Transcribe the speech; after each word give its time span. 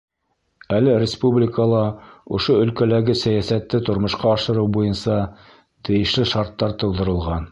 Әле 0.77 0.93
республикала 1.01 1.81
ошо 2.37 2.55
өлкәләге 2.61 3.15
сәйәсәтте 3.25 3.83
тормошҡа 3.91 4.33
ашырыу 4.39 4.73
буйынса 4.79 5.21
тейешле 5.91 6.29
шарттар 6.35 6.77
тыуҙырылған. 6.85 7.49